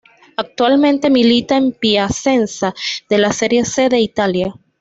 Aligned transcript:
Actualmente 0.35 1.11
milita 1.11 1.57
en 1.57 1.73
Piacenza 1.73 2.73
de 3.07 3.19
la 3.19 3.31
Serie 3.31 3.65
C 3.65 3.87
de 3.87 3.99
Italia. 3.99 4.51